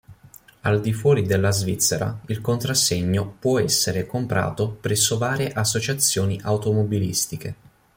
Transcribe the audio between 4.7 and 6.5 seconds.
presso varie associazioni